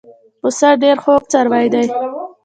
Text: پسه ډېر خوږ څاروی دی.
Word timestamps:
پسه 0.41 0.69
ډېر 0.81 0.97
خوږ 1.03 1.23
څاروی 1.31 1.67
دی. 1.73 1.85